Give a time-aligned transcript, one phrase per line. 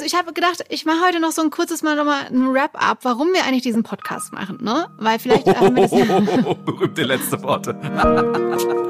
[0.00, 3.00] also ich habe gedacht, ich mache heute noch so ein kurzes Mal nochmal ein Wrap-up,
[3.02, 4.88] warum wir eigentlich diesen Podcast machen, ne?
[4.96, 7.76] Weil vielleicht haben wir das ja Berühmte letzte Worte.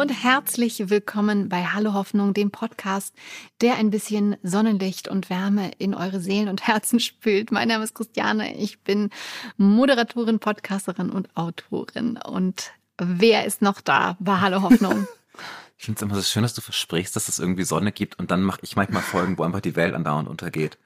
[0.00, 3.14] Und herzlich willkommen bei Hallo Hoffnung, dem Podcast,
[3.60, 7.52] der ein bisschen Sonnenlicht und Wärme in eure Seelen und Herzen spült.
[7.52, 9.10] Mein Name ist Christiane, ich bin
[9.58, 12.16] Moderatorin, Podcasterin und Autorin.
[12.16, 15.06] Und wer ist noch da bei Hallo Hoffnung?
[15.76, 18.30] Ich finde es immer so schön, dass du versprichst, dass es irgendwie Sonne gibt und
[18.30, 20.78] dann mache ich manchmal Folgen, wo einfach die Welt andauernd untergeht.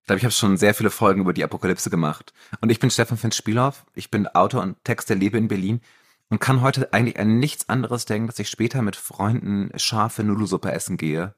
[0.00, 2.32] Ich glaube, ich habe schon sehr viele Folgen über die Apokalypse gemacht.
[2.62, 5.82] Und ich bin Stefan Finn Spielhoff, ich bin Autor und Texter, lebe in Berlin
[6.30, 10.70] und kann heute eigentlich an nichts anderes denken, dass ich später mit Freunden scharfe Nudelsuppe
[10.72, 11.34] essen gehe.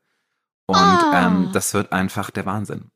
[0.66, 1.12] Und Oh.
[1.14, 2.90] ähm, das wird einfach der Wahnsinn.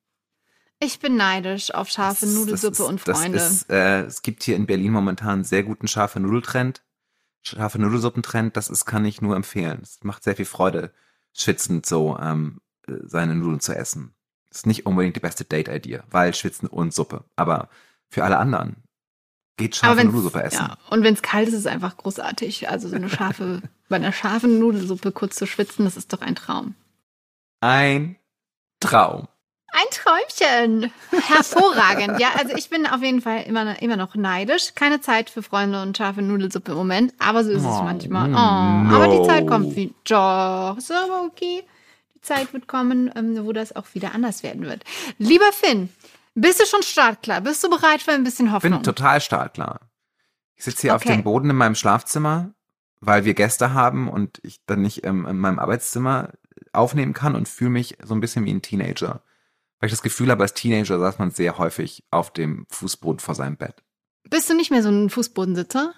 [0.81, 3.39] Ich bin neidisch auf scharfe Das- Nudelsuppe das ist, und Freunde.
[3.39, 6.83] Ist, äh, es gibt hier in Berlin momentan einen sehr guten scharfe Nudeltrend.
[7.43, 9.81] Scharfe Nudelsuppentrend, das ist, kann ich nur empfehlen.
[9.83, 10.93] Es macht sehr viel Freude,
[11.33, 14.15] schwitzend so ähm, äh, seine Nudeln zu essen.
[14.51, 17.25] Ist nicht unbedingt die beste Date-Idee, weil Schwitzen und Suppe.
[17.37, 17.69] Aber
[18.09, 18.84] für alle anderen
[19.57, 20.57] geht scharfe Nudelsuppe essen.
[20.69, 22.69] Ja, und wenn es kalt ist, ist es einfach großartig.
[22.69, 26.35] Also so eine scharfe, bei einer scharfen Nudelsuppe kurz zu schwitzen, das ist doch ein
[26.35, 26.75] Traum.
[27.61, 28.17] Ein
[28.81, 29.29] Traum.
[29.73, 30.93] Ein Träumchen.
[31.27, 32.21] Hervorragend.
[32.21, 34.75] Ja, also ich bin auf jeden Fall immer, immer noch neidisch.
[34.77, 38.29] Keine Zeit für Freunde und scharfe Nudelsuppe im Moment, aber so ist es Oh, manchmal.
[38.29, 38.37] no.
[38.37, 39.93] Oh, aber die Zeit kommt wie.
[40.05, 41.65] Doch, aber okay.
[42.15, 44.85] Die Zeit wird kommen, ähm, wo das auch wieder anders werden wird.
[45.19, 45.89] Lieber Finn,
[46.35, 47.41] bist du schon startklar?
[47.41, 48.73] Bist du bereit für ein bisschen Ich Hoffnung?
[48.73, 49.81] bin total startklar.
[50.57, 51.15] Ich sitze hier auf Okay.
[51.17, 52.55] dem Boden in meinem Schlafzimmer,
[53.01, 56.33] weil wir Gäste haben und ich dann nicht ähm, in meinem Arbeitszimmer
[56.73, 59.23] aufnehmen kann und fühle mich so ein bisschen wie ein Teenager.
[59.81, 63.35] Weil ich das Gefühl habe, als Teenager saß man sehr häufig auf dem Fußboden vor
[63.35, 63.83] seinem Bett.
[64.31, 65.93] Bist du nicht mehr so ein Fußbodensitzer?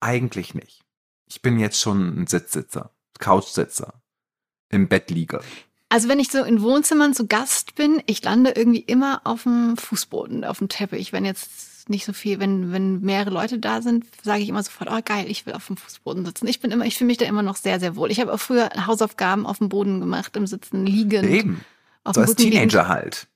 [0.00, 0.84] Eigentlich nicht.
[1.26, 4.00] Ich bin jetzt schon ein Sitzsitzer, Couchsitzer,
[4.70, 5.40] im Bett liege.
[5.90, 9.76] Also wenn ich so in Wohnzimmern zu Gast bin, ich lande irgendwie immer auf dem
[9.76, 11.12] Fußboden, auf dem Teppich.
[11.12, 14.90] Wenn jetzt nicht so viel, wenn, wenn mehrere Leute da sind, sage ich immer sofort,
[14.92, 16.46] oh geil, ich will auf dem Fußboden sitzen.
[16.46, 18.10] Ich bin immer, ich fühle mich da immer noch sehr, sehr wohl.
[18.10, 21.24] Ich habe auch früher Hausaufgaben auf dem Boden gemacht, im Sitzen, liegend.
[21.28, 21.64] Eben.
[22.04, 22.72] Auf So als Rücken liegend.
[22.72, 23.26] Teenager halt.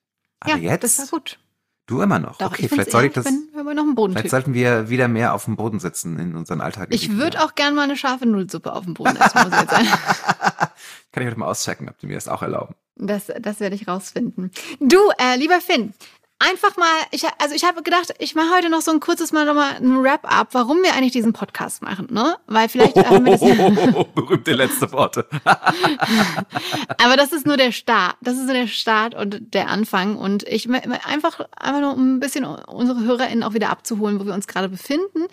[0.41, 0.84] Aber Ja, jetzt?
[0.84, 1.38] das war gut.
[1.87, 2.37] Du immer noch.
[2.38, 3.26] Doch, okay, vielleicht soll ich das.
[3.65, 4.31] Bin immer noch ein Vielleicht Bodentyp.
[4.31, 6.89] sollten wir wieder mehr auf dem Boden sitzen in unseren Alltag.
[6.91, 9.71] Ich würde auch gern mal eine scharfe Nudelsuppe auf dem Boden essen, muss ich jetzt
[9.71, 9.87] sagen.
[11.12, 12.75] Kann ich heute mal auschecken, ob die mir das auch erlauben.
[12.97, 14.50] Das, das werde ich rausfinden.
[14.81, 15.95] Du, äh, lieber Finn,
[16.42, 19.47] einfach mal, ich, also ich habe gedacht, ich mache heute noch so ein kurzes Mal
[19.47, 22.36] nochmal ein Wrap-up, warum wir eigentlich diesen Podcast machen, ne?
[22.47, 25.26] Weil vielleicht haben wir das ja, Berühmte letzte Worte.
[25.44, 28.16] aber das ist nur der Start.
[28.20, 30.16] Das ist nur der Start und der Anfang.
[30.16, 34.34] Und ich einfach, einfach nur um ein bisschen unsere HörerInnen auch wieder abzuholen, wo wir
[34.34, 35.26] uns gerade befinden,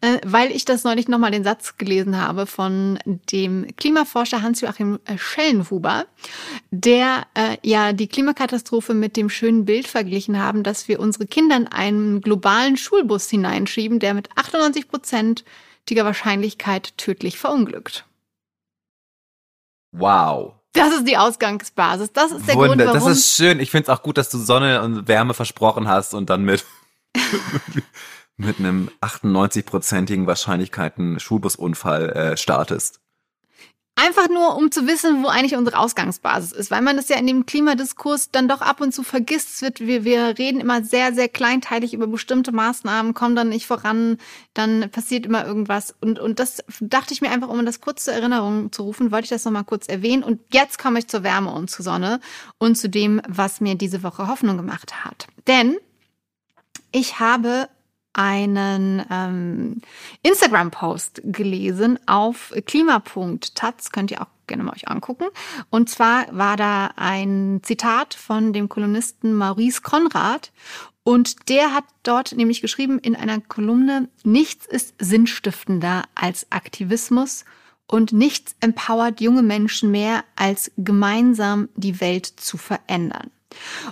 [0.00, 5.18] äh, weil ich das neulich nochmal den Satz gelesen habe von dem Klimaforscher Hans-Joachim äh,
[5.18, 6.06] Schellenhuber,
[6.70, 11.56] der äh, ja die Klimakatastrophe mit dem schönen Bild verglichen haben, dass wir unsere Kinder
[11.56, 18.06] in einen globalen Schulbus hineinschieben, der mit 98 prozentiger Wahrscheinlichkeit tödlich verunglückt.
[19.92, 20.54] Wow.
[20.72, 22.12] Das ist die Ausgangsbasis.
[22.12, 23.00] Das ist der Grund, Wunder, warum.
[23.00, 23.60] das ist schön.
[23.60, 26.64] Ich finde es auch gut, dass du Sonne und Wärme versprochen hast und dann mit,
[28.36, 33.00] mit einem 98-prozentigen Wahrscheinlichkeiten Schulbusunfall äh, startest.
[33.98, 37.26] Einfach nur, um zu wissen, wo eigentlich unsere Ausgangsbasis ist, weil man das ja in
[37.26, 39.54] dem Klimadiskurs dann doch ab und zu vergisst.
[39.54, 43.66] Es wird, wir, wir reden immer sehr, sehr kleinteilig über bestimmte Maßnahmen, kommen dann nicht
[43.66, 44.18] voran,
[44.52, 45.94] dann passiert immer irgendwas.
[46.02, 49.24] Und, und das dachte ich mir einfach, um das kurz zur Erinnerung zu rufen, wollte
[49.24, 50.22] ich das nochmal kurz erwähnen.
[50.22, 52.20] Und jetzt komme ich zur Wärme und zur Sonne
[52.58, 55.26] und zu dem, was mir diese Woche Hoffnung gemacht hat.
[55.46, 55.78] Denn
[56.92, 57.70] ich habe
[58.16, 59.82] einen ähm,
[60.22, 65.26] Instagram-Post gelesen auf klima.taz, könnt ihr auch gerne mal euch angucken.
[65.70, 70.52] Und zwar war da ein Zitat von dem Kolumnisten Maurice Konrad.
[71.02, 77.44] Und der hat dort nämlich geschrieben in einer Kolumne, nichts ist sinnstiftender als Aktivismus
[77.86, 83.30] und nichts empowert junge Menschen mehr, als gemeinsam die Welt zu verändern.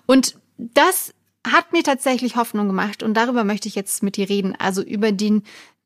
[0.06, 1.14] Und das
[1.46, 4.54] hat mir tatsächlich Hoffnung gemacht und darüber möchte ich jetzt mit dir reden.
[4.58, 5.42] Also über den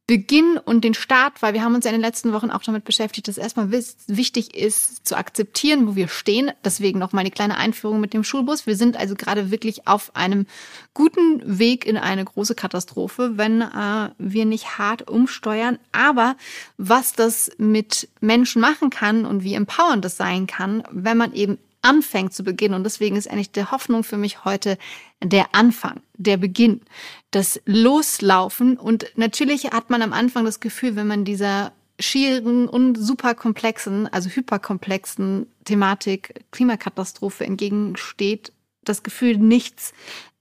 [0.08, 2.84] Beginn und den Start, weil wir haben uns ja in den letzten Wochen auch damit
[2.84, 6.50] beschäftigt, dass erstmal wichtig ist zu akzeptieren, wo wir stehen.
[6.64, 8.66] Deswegen noch mal eine kleine Einführung mit dem Schulbus.
[8.66, 10.46] Wir sind also gerade wirklich auf einem
[10.94, 15.78] guten Weg in eine große Katastrophe, wenn äh, wir nicht hart umsteuern.
[15.93, 16.37] Aber
[16.78, 21.58] was das mit Menschen machen kann und wie empowernd das sein kann, wenn man eben
[21.82, 22.75] anfängt zu beginnen.
[22.75, 24.78] Und deswegen ist eigentlich der Hoffnung für mich heute
[25.22, 26.82] der Anfang, der Beginn,
[27.30, 28.76] das Loslaufen.
[28.76, 34.06] Und natürlich hat man am Anfang das Gefühl, wenn man dieser schieren und super komplexen,
[34.06, 38.52] also hyperkomplexen Thematik Klimakatastrophe entgegensteht,
[38.84, 39.92] das Gefühl, nichts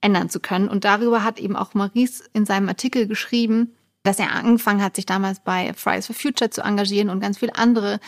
[0.02, 0.70] ändern zu können.
[0.70, 3.76] Und darüber hat eben auch Maurice in seinem Artikel geschrieben,
[4.08, 7.56] dass er angefangen hat, sich damals bei Fridays for Future zu engagieren und ganz viele
[7.56, 8.00] andere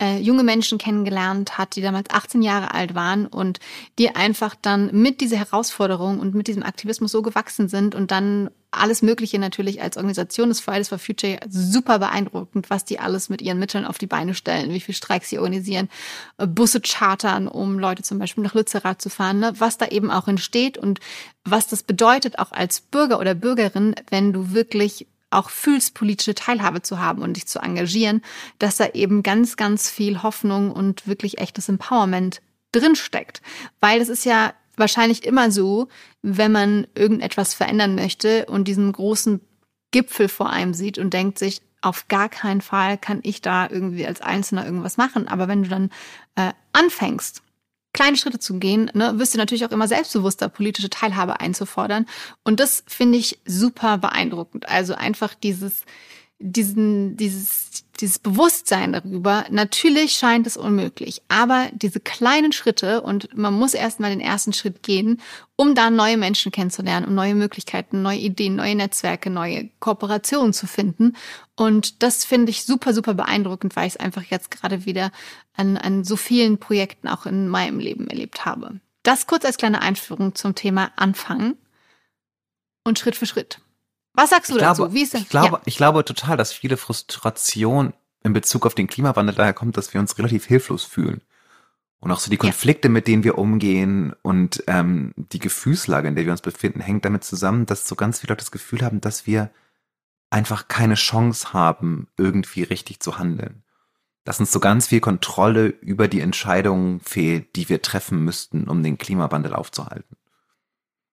[0.00, 3.58] äh, junge Menschen kennengelernt hat, die damals 18 Jahre alt waren und
[3.98, 8.50] die einfach dann mit dieser Herausforderung und mit diesem Aktivismus so gewachsen sind und dann
[8.70, 13.40] alles Mögliche natürlich als Organisation des Fridays for Future super beeindruckend, was die alles mit
[13.40, 15.88] ihren Mitteln auf die Beine stellen, wie viel Streiks sie organisieren,
[16.36, 19.54] äh, Busse chartern, um Leute zum Beispiel nach Lützerath zu fahren, ne?
[19.56, 21.00] was da eben auch entsteht und
[21.44, 26.82] was das bedeutet auch als Bürger oder Bürgerin, wenn du wirklich auch fühlst, politische Teilhabe
[26.82, 28.22] zu haben und dich zu engagieren,
[28.58, 32.40] dass da eben ganz, ganz viel Hoffnung und wirklich echtes Empowerment
[32.72, 33.42] drinsteckt.
[33.80, 35.88] Weil es ist ja wahrscheinlich immer so,
[36.22, 39.40] wenn man irgendetwas verändern möchte und diesen großen
[39.90, 44.06] Gipfel vor einem sieht und denkt sich, auf gar keinen Fall kann ich da irgendwie
[44.06, 45.28] als Einzelner irgendwas machen.
[45.28, 45.90] Aber wenn du dann
[46.34, 47.42] äh, anfängst
[47.96, 52.06] kleine Schritte zu gehen, ne, wirst du natürlich auch immer selbstbewusster, politische Teilhabe einzufordern.
[52.44, 54.68] Und das finde ich super beeindruckend.
[54.68, 55.82] Also einfach dieses,
[56.38, 59.46] diesen, dieses, dieses Bewusstsein darüber.
[59.50, 64.82] Natürlich scheint es unmöglich, aber diese kleinen Schritte und man muss erstmal den ersten Schritt
[64.82, 65.20] gehen,
[65.56, 70.66] um da neue Menschen kennenzulernen, um neue Möglichkeiten, neue Ideen, neue Netzwerke, neue Kooperationen zu
[70.66, 71.16] finden.
[71.56, 75.12] Und das finde ich super, super beeindruckend, weil ich es einfach jetzt gerade wieder
[75.54, 78.80] an, an so vielen Projekten auch in meinem Leben erlebt habe.
[79.02, 81.56] Das kurz als kleine Einführung zum Thema Anfangen
[82.84, 83.60] und Schritt für Schritt.
[84.16, 84.88] Was sagst du ich dazu?
[84.88, 85.62] Glaube, ich, glaube, ja.
[85.66, 87.92] ich glaube total, dass viele Frustration
[88.24, 91.20] in Bezug auf den Klimawandel daher kommt, dass wir uns relativ hilflos fühlen.
[92.00, 92.92] Und auch so die Konflikte, ja.
[92.92, 97.24] mit denen wir umgehen und ähm, die Gefühlslage, in der wir uns befinden, hängt damit
[97.24, 99.50] zusammen, dass so ganz viele Leute das Gefühl haben, dass wir
[100.30, 103.62] einfach keine Chance haben, irgendwie richtig zu handeln.
[104.24, 108.82] Dass uns so ganz viel Kontrolle über die Entscheidungen fehlt, die wir treffen müssten, um
[108.82, 110.16] den Klimawandel aufzuhalten.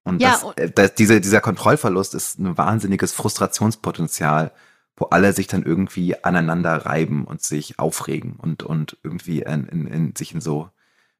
[0.03, 4.51] Und, ja, das, äh, das, diese, dieser Kontrollverlust ist ein wahnsinniges Frustrationspotenzial,
[4.95, 9.87] wo alle sich dann irgendwie aneinander reiben und sich aufregen und, und irgendwie in, in,
[9.87, 10.69] in sich in so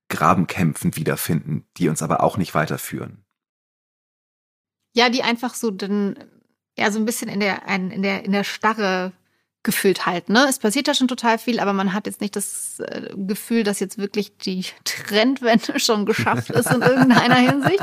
[0.10, 3.26] Grabenkämpfen wiederfinden, die uns aber auch nicht weiterführen.
[4.96, 6.24] Ja, die einfach so dann
[6.78, 9.12] ja so ein bisschen in der in der in der Starre
[9.64, 10.34] gefüllt halten.
[10.34, 10.46] Ne?
[10.50, 13.80] Es passiert ja schon total viel, aber man hat jetzt nicht das äh, Gefühl, dass
[13.80, 17.80] jetzt wirklich die Trendwende schon geschafft ist in irgendeiner Hinsicht.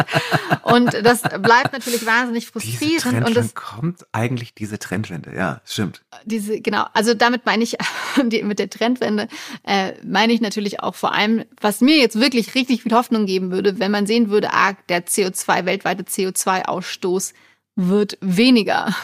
[0.62, 3.26] Und das bleibt natürlich wahnsinnig frustrierend.
[3.26, 6.02] und es kommt eigentlich diese Trendwende, ja, stimmt.
[6.24, 7.78] Diese, genau, also damit meine ich,
[8.24, 9.28] die, mit der Trendwende
[9.64, 13.50] äh, meine ich natürlich auch vor allem, was mir jetzt wirklich richtig viel Hoffnung geben
[13.50, 17.32] würde, wenn man sehen würde, ah, der CO2, weltweite CO2-Ausstoß
[17.76, 18.94] wird weniger.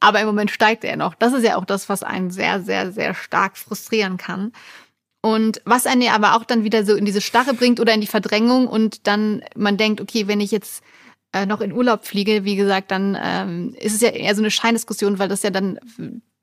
[0.00, 1.14] Aber im Moment steigt er noch.
[1.14, 4.52] Das ist ja auch das, was einen sehr, sehr, sehr stark frustrieren kann.
[5.22, 8.00] Und was einen ja aber auch dann wieder so in diese Starre bringt oder in
[8.00, 10.82] die Verdrängung und dann man denkt, okay, wenn ich jetzt
[11.32, 14.50] äh, noch in Urlaub fliege, wie gesagt, dann ähm, ist es ja eher so eine
[14.50, 15.78] Scheindiskussion, weil das ja dann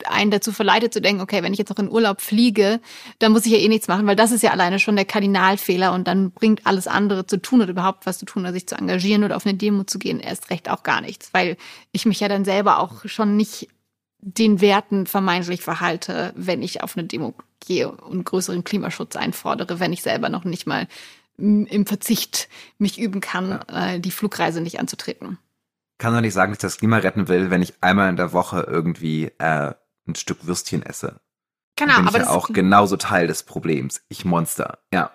[0.05, 2.79] einen dazu verleitet zu denken, okay, wenn ich jetzt noch in Urlaub fliege,
[3.19, 5.93] dann muss ich ja eh nichts machen, weil das ist ja alleine schon der Kardinalfehler
[5.93, 8.75] und dann bringt alles andere zu tun oder überhaupt was zu tun, oder sich zu
[8.75, 11.57] engagieren oder auf eine Demo zu gehen, erst recht auch gar nichts, weil
[11.91, 13.69] ich mich ja dann selber auch schon nicht
[14.19, 17.33] den Werten vermeintlich verhalte, wenn ich auf eine Demo
[17.65, 20.87] gehe und größeren Klimaschutz einfordere, wenn ich selber noch nicht mal
[21.37, 23.93] im Verzicht mich üben kann, ja.
[23.93, 25.37] äh, die Flugreise nicht anzutreten.
[25.99, 28.33] Kann doch nicht sagen, dass ich das Klima retten will, wenn ich einmal in der
[28.33, 29.73] Woche irgendwie äh,
[30.07, 31.19] ein Stück Würstchen esse.
[31.75, 34.01] Genau, bin ich aber ja auch genauso Teil des Problems.
[34.09, 35.11] Ich Monster, ja.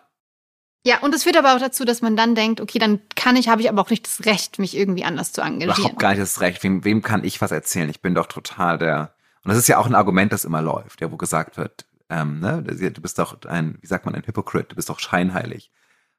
[0.85, 3.49] Ja, und es führt aber auch dazu, dass man dann denkt, okay, dann kann ich,
[3.49, 5.77] habe ich aber auch nicht das Recht, mich irgendwie anders zu engagieren.
[5.77, 6.63] Überhaupt gar nicht das Recht.
[6.65, 7.89] Wem, wem kann ich was erzählen?
[7.89, 9.15] Ich bin doch total der.
[9.45, 12.41] Und das ist ja auch ein Argument, das immer läuft, ja, wo gesagt wird, ähm,
[12.41, 15.71] ne, du bist doch ein, wie sagt man, ein Hypocrite, du bist doch scheinheilig.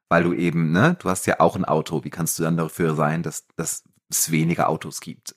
[0.08, 2.04] Weil du eben, ne, du hast ja auch ein Auto.
[2.04, 3.84] Wie kannst du dann dafür sein, dass, dass
[4.18, 5.34] es weniger Autos gibt.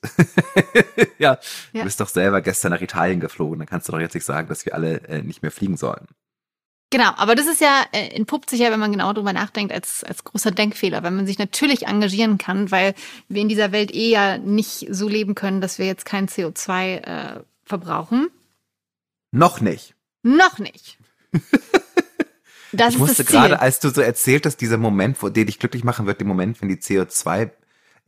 [1.18, 1.38] ja, ja,
[1.72, 4.48] du bist doch selber gestern nach Italien geflogen, dann kannst du doch jetzt nicht sagen,
[4.48, 6.06] dass wir alle äh, nicht mehr fliegen sollen.
[6.90, 10.04] Genau, aber das ist ja, äh, entpuppt sich ja, wenn man genau drüber nachdenkt, als,
[10.04, 12.94] als großer Denkfehler, weil man sich natürlich engagieren kann, weil
[13.28, 16.96] wir in dieser Welt eh ja nicht so leben können, dass wir jetzt kein CO2
[16.96, 18.30] äh, verbrauchen.
[19.32, 19.94] Noch nicht.
[20.22, 20.98] Noch nicht.
[22.72, 25.84] Das ich musste gerade, als du so erzählt hast, dieser Moment, wo der dich glücklich
[25.84, 27.50] machen wird, der Moment, wenn die CO2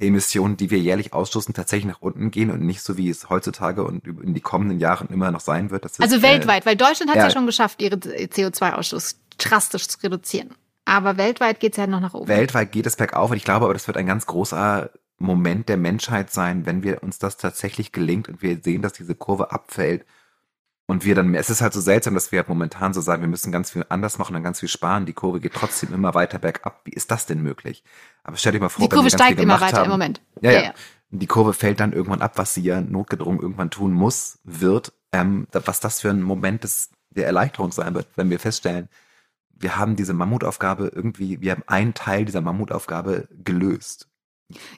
[0.00, 3.85] Emissionen, die wir jährlich ausstoßen, tatsächlich nach unten gehen und nicht so wie es heutzutage
[3.85, 5.85] und in die kommenden Jahren immer noch sein wird.
[6.00, 10.50] also weltweit, äh, weil Deutschland hat ja, ja schon geschafft, ihre CO2-Ausstoß drastisch zu reduzieren.
[10.85, 12.28] Aber weltweit geht es ja noch nach oben.
[12.28, 15.76] Weltweit geht es bergauf und ich glaube aber, das wird ein ganz großer Moment der
[15.76, 20.04] Menschheit sein, wenn wir uns das tatsächlich gelingt und wir sehen, dass diese Kurve abfällt
[20.90, 23.52] und wir dann, es ist halt so seltsam, dass wir momentan so sagen, wir müssen
[23.52, 25.07] ganz viel anders machen und ganz viel sparen.
[25.07, 26.80] Die Kurve geht trotzdem immer weiter bergab.
[26.85, 27.85] Wie ist das denn möglich?
[28.22, 30.20] Aber stell dir mal vor, die Kurve steigt immer weiter haben, im Moment.
[30.40, 30.74] Ja, ja, ja.
[31.10, 34.92] Die Kurve fällt dann irgendwann ab, was sie ja notgedrungen irgendwann tun muss, wird.
[35.12, 38.88] Ähm, was das für ein Moment des, der Erleichterung sein wird, wenn wir feststellen,
[39.60, 44.06] wir haben diese Mammutaufgabe irgendwie, wir haben einen Teil dieser Mammutaufgabe gelöst.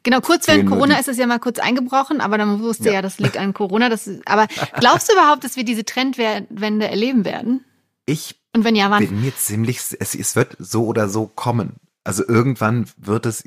[0.02, 3.02] Genau, kurz während Corona ist es ja mal kurz eingebrochen, aber dann wusste ja, ja
[3.02, 3.88] das liegt an Corona.
[3.88, 4.46] Das aber
[4.80, 7.64] glaubst du überhaupt, dass wir diese Trendwende erleben werden?
[8.04, 9.06] Ich Und wenn ja, wann?
[9.06, 11.76] bin mir ziemlich, es, es wird so oder so kommen.
[12.04, 13.44] Also irgendwann wird es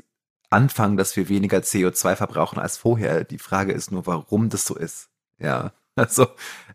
[0.50, 3.24] anfangen, dass wir weniger CO2 verbrauchen als vorher.
[3.24, 5.08] Die Frage ist nur, warum das so ist.
[5.38, 6.28] Ja, also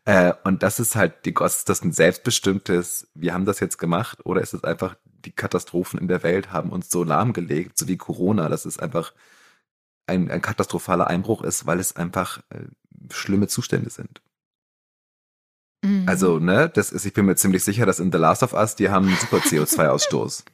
[0.06, 4.26] äh, und das ist halt die ist das ein selbstbestimmtes, wir haben das jetzt gemacht
[4.26, 7.98] oder ist es einfach die Katastrophen in der Welt haben uns so lahmgelegt, so wie
[7.98, 9.14] Corona, das ist einfach
[10.08, 12.66] ein, ein katastrophaler Einbruch ist, weil es einfach äh,
[13.12, 14.22] schlimme Zustände sind.
[15.84, 16.08] Mhm.
[16.08, 18.76] Also, ne, das ist, ich bin mir ziemlich sicher, dass in The Last of Us,
[18.76, 20.44] die haben einen super CO2-Ausstoß.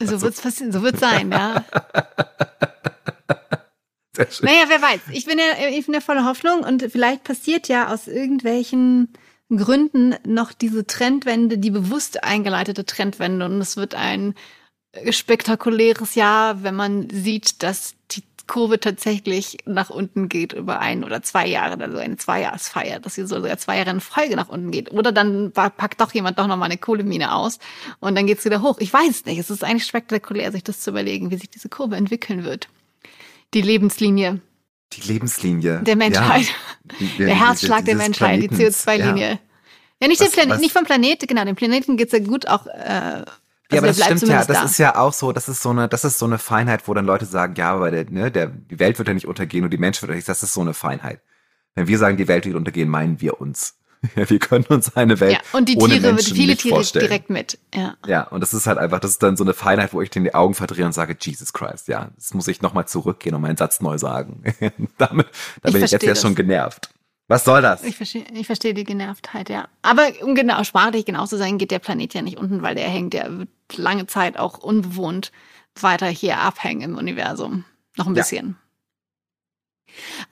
[0.00, 0.22] so also.
[0.22, 1.64] wird's passieren, so wird's sein, ja.
[4.16, 4.46] Sehr schön.
[4.46, 5.00] Naja, wer weiß.
[5.12, 9.12] Ich bin ja, ich bin ja voller Hoffnung und vielleicht passiert ja aus irgendwelchen
[9.54, 14.34] Gründen noch diese Trendwende, die bewusst eingeleitete Trendwende und es wird ein
[15.10, 17.95] spektakuläres Jahr, wenn man sieht, dass
[18.46, 23.26] Kurve tatsächlich nach unten geht über ein oder zwei Jahre, also eine Zweijahresfeier, dass sie
[23.26, 24.92] sogar zwei Jahre in Folge nach unten geht.
[24.92, 27.58] Oder dann packt doch jemand doch nochmal eine Kohlemine aus
[27.98, 28.78] und dann geht's wieder hoch.
[28.78, 29.38] Ich weiß nicht.
[29.38, 32.68] Es ist eigentlich spektakulär, sich das zu überlegen, wie sich diese Kurve entwickeln wird.
[33.54, 34.40] Die Lebenslinie.
[34.92, 35.82] Die Lebenslinie.
[35.82, 36.46] Der Menschheit.
[36.46, 36.96] Ja.
[37.00, 38.84] Die, der, der Herzschlag der Menschheit, Planetens.
[38.84, 39.28] die CO2-Linie.
[39.30, 39.38] Ja.
[40.02, 40.08] ja.
[40.08, 43.24] nicht, was, der Planet, nicht vom Planet, genau, dem Planeten geht's ja gut auch äh,
[43.70, 44.44] also ja, aber das stimmt ja.
[44.44, 44.64] Das da.
[44.64, 47.06] ist ja auch so, das ist so eine, das ist so eine Feinheit, wo dann
[47.06, 49.78] Leute sagen, ja, aber der, ne, der, die Welt wird ja nicht untergehen und die
[49.78, 51.20] Menschen wird ja nicht, das ist so eine Feinheit.
[51.74, 53.74] Wenn wir sagen, die Welt wird untergehen, meinen wir uns.
[54.14, 56.76] Ja, wir können uns eine Welt ja, und die ohne Tiere, Menschen viele nicht Tiere
[56.76, 57.06] vorstellen.
[57.06, 57.58] direkt mit.
[57.74, 57.96] Ja.
[58.06, 60.22] ja, und das ist halt einfach, das ist dann so eine Feinheit, wo ich den
[60.22, 63.56] die Augen verdrehe und sage, Jesus Christ, ja, das muss ich nochmal zurückgehen und meinen
[63.56, 64.44] Satz neu sagen.
[64.98, 65.26] Damit,
[65.62, 66.90] da bin ich jetzt ja schon genervt.
[67.28, 67.82] Was soll das?
[67.82, 69.68] Ich verstehe, ich verstehe die Genervtheit, ja.
[69.82, 72.88] Aber um genau sprachlich genau zu sein, geht der Planet ja nicht unten, weil der
[72.88, 73.28] hängt ja
[73.74, 75.32] lange Zeit auch unbewohnt
[75.80, 77.64] weiter hier abhängen im Universum.
[77.96, 78.56] Noch ein bisschen.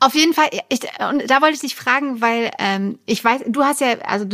[0.01, 0.81] Auf jeden Fall, ich,
[1.11, 4.27] und da wollte ich dich fragen, weil ähm, ich weiß, du hast ja, also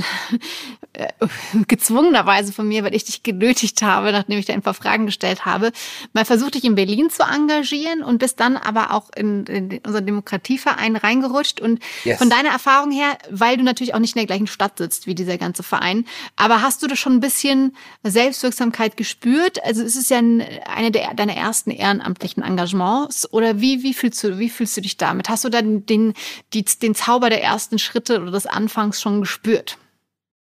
[0.92, 1.08] äh,
[1.68, 5.44] gezwungenerweise von mir, weil ich dich genötigt habe, nachdem ich da ein paar Fragen gestellt
[5.44, 5.72] habe,
[6.12, 10.06] mal versucht, dich in Berlin zu engagieren und bist dann aber auch in, in unseren
[10.06, 11.60] Demokratieverein reingerutscht.
[11.60, 12.18] Und yes.
[12.18, 15.14] von deiner Erfahrung her, weil du natürlich auch nicht in der gleichen Stadt sitzt wie
[15.14, 16.04] dieser ganze Verein,
[16.36, 19.62] aber hast du da schon ein bisschen Selbstwirksamkeit gespürt?
[19.64, 24.38] Also ist es ja eine der, deiner ersten ehrenamtlichen Engagements oder wie, wie fühlst du,
[24.38, 25.19] wie fühlst du dich damit?
[25.28, 26.14] Hast du dann den,
[26.52, 29.78] die, den Zauber der ersten Schritte oder des Anfangs schon gespürt?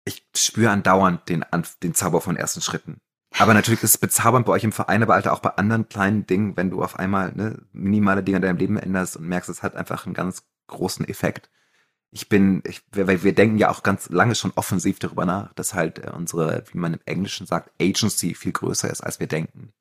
[0.04, 1.44] Ich spüre andauernd den,
[1.82, 2.98] den Zauber von ersten Schritten.
[3.38, 6.26] Aber natürlich ist es bezaubernd bei euch im Verein, aber halt auch bei anderen kleinen
[6.26, 9.62] Dingen, wenn du auf einmal ne, minimale Dinge in deinem Leben änderst und merkst, es
[9.62, 11.50] hat einfach einen ganz großen Effekt.
[12.10, 15.72] Ich bin, ich, weil wir denken ja auch ganz lange schon offensiv darüber nach, dass
[15.72, 19.72] halt äh, unsere, wie man im Englischen sagt, Agency viel größer ist, als wir denken.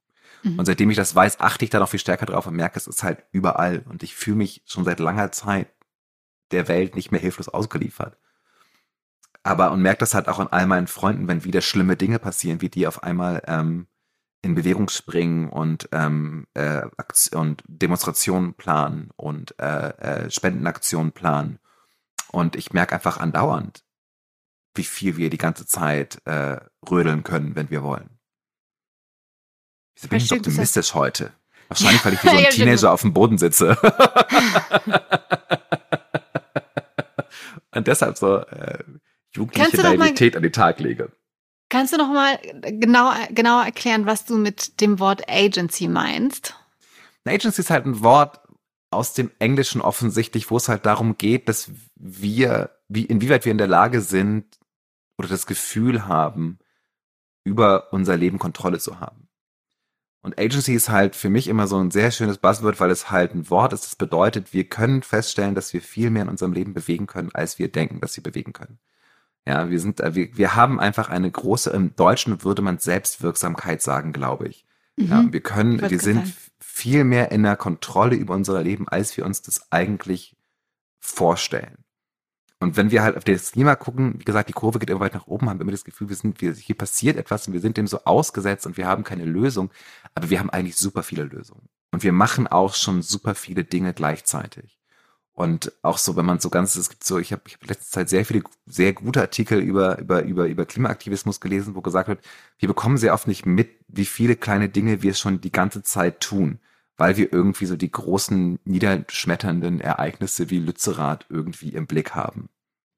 [0.44, 0.60] Mhm.
[0.60, 2.88] Und seitdem ich das weiß, achte ich da noch viel stärker drauf und merke, es
[2.88, 3.84] ist halt überall.
[3.90, 5.74] Und ich fühle mich schon seit langer Zeit
[6.52, 8.18] der Welt nicht mehr hilflos ausgeliefert.
[9.44, 12.62] Aber und merke das halt auch an all meinen Freunden, wenn wieder schlimme Dinge passieren,
[12.62, 13.88] wie die auf einmal ähm,
[14.44, 16.84] in Bewegung springen und, ähm, äh,
[17.34, 21.60] und Demonstrationen planen und äh, äh, Spendenaktionen planen.
[22.32, 23.84] Und ich merke einfach andauernd,
[24.74, 26.58] wie viel wir die ganze Zeit äh,
[26.90, 28.21] rödeln können, wenn wir wollen.
[29.96, 31.32] Wieso bin ich so optimistisch heute?
[31.68, 33.78] Wahrscheinlich, weil ich wie so ein Teenager auf dem Boden sitze.
[37.74, 38.84] Und deshalb so äh,
[39.34, 41.12] jugendliche Naivität an den Tag lege.
[41.70, 46.54] Kannst du noch mal genau, genau erklären, was du mit dem Wort Agency meinst?
[47.26, 48.42] Agency ist halt ein Wort
[48.90, 53.58] aus dem Englischen offensichtlich, wo es halt darum geht, dass wir, wie, inwieweit wir in
[53.58, 54.60] der Lage sind
[55.18, 56.60] oder das Gefühl haben,
[57.46, 59.30] über unser Leben Kontrolle zu haben.
[60.22, 63.34] Und Agency ist halt für mich immer so ein sehr schönes Buzzword, weil es halt
[63.34, 66.74] ein Wort ist, das bedeutet, wir können feststellen, dass wir viel mehr in unserem Leben
[66.74, 68.78] bewegen können, als wir denken, dass wir bewegen können.
[69.48, 73.82] Ja, wir sind, äh, wir, wir haben einfach eine große, im Deutschen würde man Selbstwirksamkeit
[73.82, 74.66] sagen, glaube ich.
[74.96, 75.08] Mhm.
[75.08, 76.34] Ja, wir können, wir sind sein.
[76.60, 80.36] viel mehr in der Kontrolle über unser Leben, als wir uns das eigentlich
[81.00, 81.81] vorstellen.
[82.62, 85.18] Und wenn wir halt auf das Klima gucken, wie gesagt, die Kurve geht immer weiter
[85.18, 87.60] nach oben, haben wir immer das Gefühl, wir sind, wir, hier passiert etwas und wir
[87.60, 89.72] sind dem so ausgesetzt und wir haben keine Lösung.
[90.14, 91.68] Aber wir haben eigentlich super viele Lösungen.
[91.90, 94.78] Und wir machen auch schon super viele Dinge gleichzeitig.
[95.34, 97.90] Und auch so, wenn man so ganz, es gibt so, ich habe ich hab letzte
[97.90, 102.24] Zeit sehr viele sehr gute Artikel über, über, über, über Klimaaktivismus gelesen, wo gesagt wird,
[102.60, 106.20] wir bekommen sehr oft nicht mit, wie viele kleine Dinge wir schon die ganze Zeit
[106.20, 106.60] tun
[106.98, 112.50] weil wir irgendwie so die großen niederschmetternden Ereignisse wie Lützerath irgendwie im Blick haben.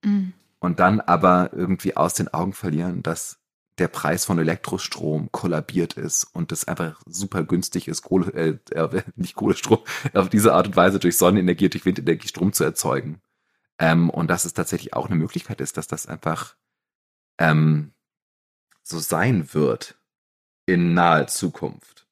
[0.04, 0.34] Mhm.
[0.60, 3.40] Und dann aber irgendwie aus den Augen verlieren, dass
[3.80, 9.04] der Preis von Elektrostrom kollabiert ist und es einfach super günstig ist, Kohle, äh, äh,
[9.16, 9.80] nicht Kohlestrom,
[10.14, 13.22] auf diese Art und Weise durch Sonnenenergie, durch Windenergie Strom zu erzeugen.
[13.80, 16.56] Ähm, und dass es tatsächlich auch eine Möglichkeit ist, dass das einfach
[17.40, 17.94] ähm,
[18.84, 19.98] so sein wird
[20.66, 22.03] in naher Zukunft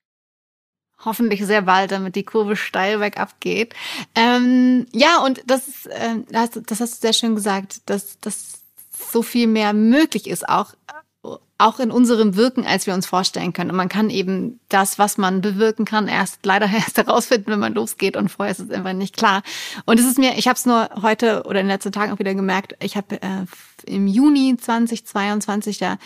[1.06, 3.74] hoffentlich sehr bald, damit die Kurve steil bergab geht.
[4.16, 8.62] Ähm, ja, und das, ist, äh, das, das hast du sehr schön gesagt, dass, dass
[9.12, 10.74] so viel mehr möglich ist, auch
[11.62, 13.70] auch in unserem Wirken, als wir uns vorstellen können.
[13.70, 17.74] Und man kann eben das, was man bewirken kann, erst leider erst herausfinden, wenn man
[17.74, 18.18] losgeht.
[18.18, 19.44] Und vorher ist es einfach nicht klar.
[19.86, 22.20] Und es ist mir, ich habe es nur heute oder in den letzten Tagen auch
[22.20, 22.76] wieder gemerkt.
[22.82, 23.46] Ich habe äh,
[23.86, 25.98] im Juni 2022 ja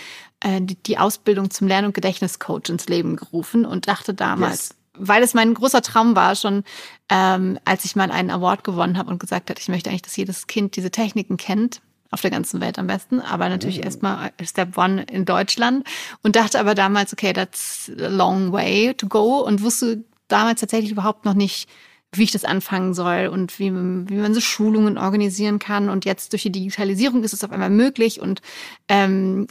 [0.42, 4.76] äh, die, die Ausbildung zum Lern- und Gedächtniscoach ins Leben gerufen und dachte damals, yes
[4.98, 6.64] weil es mein großer Traum war, schon
[7.10, 10.16] ähm, als ich mal einen Award gewonnen habe und gesagt hat, ich möchte eigentlich, dass
[10.16, 13.84] jedes Kind diese Techniken kennt, auf der ganzen Welt am besten, aber natürlich oh.
[13.84, 15.86] erstmal Step One in Deutschland
[16.24, 20.92] und dachte aber damals, okay, that's a long way to go und wusste damals tatsächlich
[20.92, 21.70] überhaupt noch nicht,
[22.14, 25.90] wie ich das anfangen soll und wie, wie man so Schulungen organisieren kann.
[25.90, 28.22] Und jetzt durch die Digitalisierung ist es auf einmal möglich.
[28.22, 28.42] Und
[28.88, 29.48] ähm,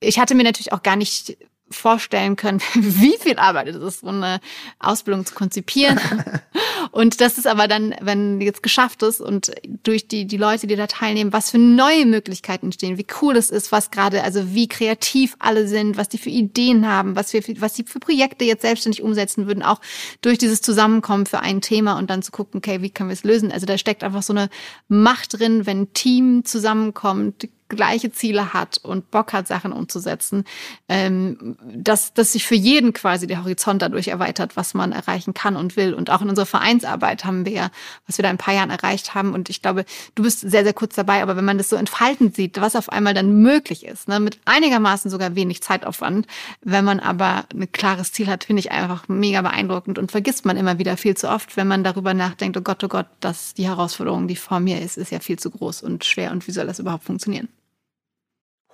[0.00, 1.36] ich hatte mir natürlich auch gar nicht
[1.70, 4.40] vorstellen können, wie viel Arbeit es ist, so eine
[4.78, 5.98] Ausbildung zu konzipieren.
[6.90, 9.52] und das ist aber dann, wenn jetzt geschafft ist und
[9.82, 13.50] durch die, die Leute, die da teilnehmen, was für neue Möglichkeiten entstehen, wie cool es
[13.50, 17.42] ist, was gerade, also wie kreativ alle sind, was die für Ideen haben, was wir,
[17.60, 19.80] was die für Projekte jetzt selbstständig umsetzen würden, auch
[20.20, 23.24] durch dieses Zusammenkommen für ein Thema und dann zu gucken, okay, wie können wir es
[23.24, 23.50] lösen?
[23.50, 24.48] Also da steckt einfach so eine
[24.88, 30.44] Macht drin, wenn ein Team zusammenkommt, gleiche Ziele hat und Bock hat, Sachen umzusetzen,
[30.88, 35.56] ähm, dass, dass sich für jeden quasi der Horizont dadurch erweitert, was man erreichen kann
[35.56, 35.94] und will.
[35.94, 37.70] Und auch in unserer Vereinsarbeit haben wir ja,
[38.06, 39.32] was wir da in ein paar Jahren erreicht haben.
[39.32, 39.84] Und ich glaube,
[40.14, 42.90] du bist sehr, sehr kurz dabei, aber wenn man das so entfalten sieht, was auf
[42.90, 46.26] einmal dann möglich ist, ne, mit einigermaßen sogar wenig Zeitaufwand,
[46.62, 50.56] wenn man aber ein klares Ziel hat, finde ich einfach mega beeindruckend und vergisst man
[50.56, 53.66] immer wieder viel zu oft, wenn man darüber nachdenkt, oh Gott, oh Gott, dass die
[53.66, 56.66] Herausforderung, die vor mir ist, ist ja viel zu groß und schwer und wie soll
[56.66, 57.48] das überhaupt funktionieren?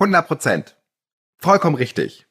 [0.00, 0.76] 100 Prozent.
[1.38, 2.26] Vollkommen richtig.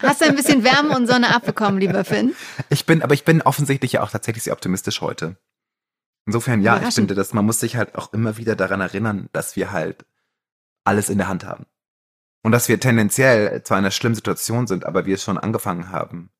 [0.00, 2.34] Hast du ein bisschen Wärme und Sonne abbekommen, lieber Finn?
[2.68, 5.36] Ich bin, aber ich bin offensichtlich ja auch tatsächlich sehr optimistisch heute.
[6.26, 9.56] Insofern, ja, ich finde, dass man muss sich halt auch immer wieder daran erinnern, dass
[9.56, 10.04] wir halt
[10.84, 11.66] alles in der Hand haben.
[12.42, 15.90] Und dass wir tendenziell zwar in einer schlimmen Situation sind, aber wir es schon angefangen
[15.90, 16.30] haben,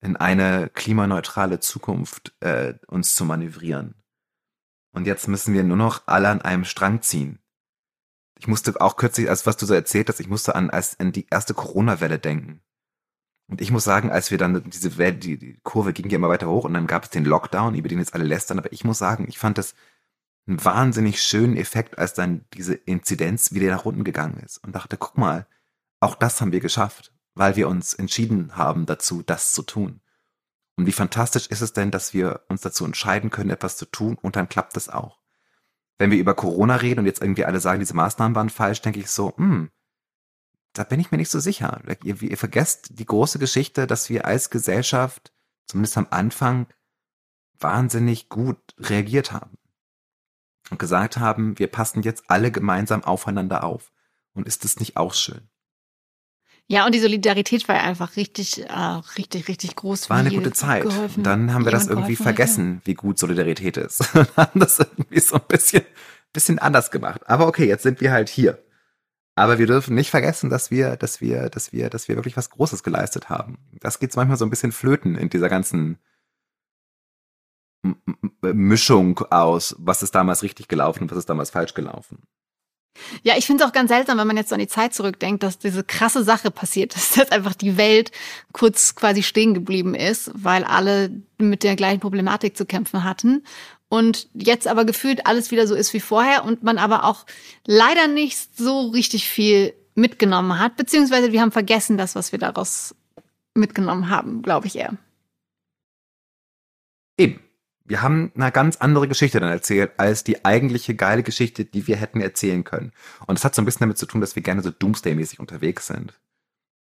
[0.00, 3.94] in eine klimaneutrale Zukunft äh, uns zu manövrieren.
[4.92, 7.41] Und jetzt müssen wir nur noch alle an einem Strang ziehen.
[8.42, 11.12] Ich musste auch kürzlich, als was du so erzählt hast, ich musste an, als, an
[11.12, 12.60] die erste Corona-Welle denken.
[13.46, 16.28] Und ich muss sagen, als wir dann diese Welle, die, die Kurve ging ja immer
[16.28, 18.82] weiter hoch und dann gab es den Lockdown, über den jetzt alle lästern, aber ich
[18.82, 19.76] muss sagen, ich fand das
[20.48, 24.96] einen wahnsinnig schönen Effekt, als dann diese Inzidenz wieder nach unten gegangen ist und dachte,
[24.96, 25.46] guck mal,
[26.00, 30.00] auch das haben wir geschafft, weil wir uns entschieden haben dazu, das zu tun.
[30.74, 34.18] Und wie fantastisch ist es denn, dass wir uns dazu entscheiden können, etwas zu tun
[34.20, 35.21] und dann klappt es auch
[36.02, 38.98] wenn wir über Corona reden und jetzt irgendwie alle sagen, diese Maßnahmen waren falsch, denke
[38.98, 39.70] ich so, hm,
[40.72, 41.80] da bin ich mir nicht so sicher.
[42.02, 45.32] Ihr, ihr vergesst die große Geschichte, dass wir als Gesellschaft,
[45.68, 46.66] zumindest am Anfang,
[47.56, 49.56] wahnsinnig gut reagiert haben.
[50.70, 53.92] Und gesagt haben, wir passen jetzt alle gemeinsam aufeinander auf.
[54.34, 55.51] Und ist das nicht auch schön?
[56.68, 60.08] Ja, und die Solidarität war einfach richtig, äh, richtig, richtig groß.
[60.08, 60.84] War eine gute Zeit.
[60.84, 64.00] Geholfen, dann haben wir das irgendwie vergessen, hat, wie gut Solidarität ist.
[64.14, 65.82] Und haben das irgendwie so ein bisschen,
[66.32, 67.28] bisschen anders gemacht.
[67.28, 68.62] Aber okay, jetzt sind wir halt hier.
[69.34, 72.50] Aber wir dürfen nicht vergessen, dass wir, dass wir, dass wir, dass wir wirklich was
[72.50, 73.58] Großes geleistet haben.
[73.80, 75.98] Das geht manchmal so ein bisschen flöten in dieser ganzen
[78.42, 82.22] Mischung aus, was ist damals richtig gelaufen und was ist damals falsch gelaufen.
[83.22, 85.58] Ja, ich finde es auch ganz seltsam, wenn man jetzt an die Zeit zurückdenkt, dass
[85.58, 88.10] diese krasse Sache passiert ist, dass einfach die Welt
[88.52, 93.44] kurz quasi stehen geblieben ist, weil alle mit der gleichen Problematik zu kämpfen hatten.
[93.88, 97.26] Und jetzt aber gefühlt alles wieder so ist wie vorher und man aber auch
[97.66, 102.94] leider nicht so richtig viel mitgenommen hat, beziehungsweise wir haben vergessen das, was wir daraus
[103.54, 104.96] mitgenommen haben, glaube ich eher.
[107.18, 107.40] Eben.
[107.84, 111.96] Wir haben eine ganz andere Geschichte dann erzählt, als die eigentliche geile Geschichte, die wir
[111.96, 112.92] hätten erzählen können.
[113.26, 115.88] Und das hat so ein bisschen damit zu tun, dass wir gerne so Doomsday-mäßig unterwegs
[115.88, 116.18] sind.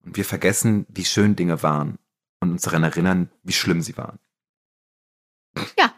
[0.04, 1.98] Und wir vergessen, wie schön Dinge waren
[2.40, 4.18] und uns daran erinnern, wie schlimm sie waren.
[5.78, 5.92] Ja.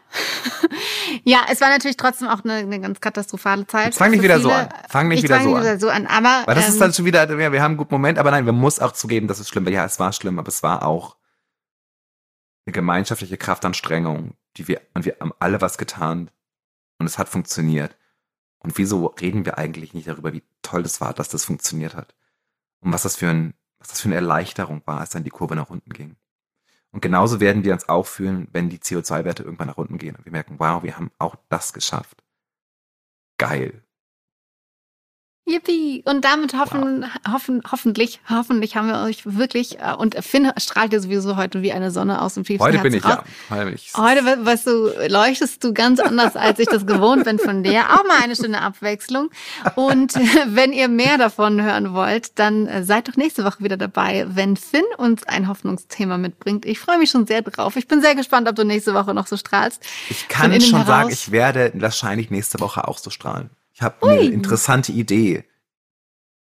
[1.23, 3.87] ja, es war natürlich trotzdem auch eine, eine ganz katastrophale Zeit.
[3.87, 4.69] Jetzt fang nicht wieder so an.
[4.89, 5.63] Fang nicht ich wieder fang so nicht an.
[5.63, 6.07] wieder so an.
[6.07, 8.31] Aber Weil das ist ähm, dann schon wieder, ja, wir haben einen guten Moment, aber
[8.31, 9.71] nein, wir muss auch zugeben, dass es schlimm war.
[9.71, 11.17] Ja, es war schlimm, aber es war auch
[12.65, 16.29] eine gemeinschaftliche Kraftanstrengung, die wir, und wir haben alle was getan
[16.99, 17.97] und es hat funktioniert.
[18.59, 22.15] Und wieso reden wir eigentlich nicht darüber, wie toll das war, dass das funktioniert hat?
[22.79, 25.55] Und was das für ein, was das für eine Erleichterung war, als dann die Kurve
[25.55, 26.15] nach unten ging.
[26.91, 30.25] Und genauso werden wir uns auch fühlen, wenn die CO2-Werte irgendwann nach unten gehen und
[30.25, 32.23] wir merken, wow, wir haben auch das geschafft.
[33.37, 33.83] Geil.
[35.47, 36.03] Yippie!
[36.05, 40.99] Und damit hoffen, hoffen, hoffentlich, hoffentlich haben wir euch wirklich, äh, und Finn strahlt ja
[40.99, 43.19] sowieso heute wie eine Sonne aus dem tiefsten Heute bin ich raus.
[43.49, 43.55] ja.
[43.55, 43.93] Heute bin ich.
[43.95, 47.85] Heute, we- weißt du, leuchtest du ganz anders, als ich das gewohnt bin von dir.
[47.93, 49.29] Auch mal eine schöne Abwechslung.
[49.75, 50.13] Und
[50.47, 54.57] wenn ihr mehr davon hören wollt, dann äh, seid doch nächste Woche wieder dabei, wenn
[54.57, 56.65] Finn uns ein Hoffnungsthema mitbringt.
[56.65, 57.77] Ich freue mich schon sehr drauf.
[57.77, 59.81] Ich bin sehr gespannt, ob du nächste Woche noch so strahlst.
[60.09, 61.13] Ich kann schon sagen, heraus.
[61.13, 63.49] ich werde wahrscheinlich nächste Woche auch so strahlen.
[63.77, 65.43] Ich habe eine interessante Idee,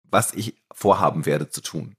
[0.04, 1.96] was ich vorhaben werde zu tun.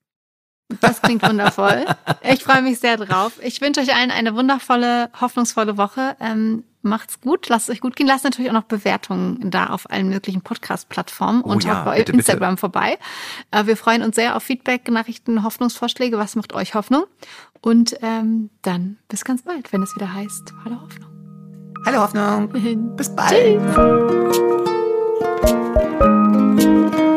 [0.81, 1.87] Das klingt wundervoll.
[2.23, 3.33] Ich freue mich sehr drauf.
[3.42, 6.16] Ich wünsche euch allen eine wundervolle, hoffnungsvolle Woche.
[6.20, 8.07] Ähm, macht's gut, lasst es euch gut gehen.
[8.07, 11.99] Lasst natürlich auch noch Bewertungen da auf allen möglichen Podcast-Plattformen Oh und ja, auch bei
[11.99, 12.18] bitte, bitte.
[12.18, 12.97] Instagram vorbei.
[13.51, 16.16] Äh, wir freuen uns sehr auf Feedback, Nachrichten, Hoffnungsvorschläge.
[16.16, 17.07] Was macht euch Hoffnung?
[17.61, 21.11] Und ähm, dann bis ganz bald, wenn es wieder heißt, Hallo Hoffnung.
[21.85, 22.97] Hallo Hoffnung.
[22.97, 23.61] Bis bald.
[24.33, 24.84] Tschüss.
[25.20, 27.13] Música